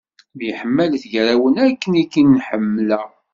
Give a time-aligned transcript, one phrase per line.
[0.37, 3.07] Myeḥmalet gar-awen akken i ken-ḥemmleɣ.